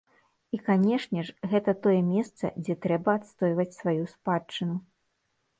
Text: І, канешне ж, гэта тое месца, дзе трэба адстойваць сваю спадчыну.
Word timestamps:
І, 0.57 0.59
канешне 0.67 1.25
ж, 1.27 1.35
гэта 1.51 1.75
тое 1.83 1.99
месца, 2.09 2.51
дзе 2.61 2.79
трэба 2.87 3.15
адстойваць 3.21 3.75
сваю 3.79 4.03
спадчыну. 4.15 4.75